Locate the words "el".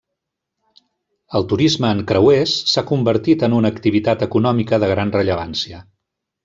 1.39-1.45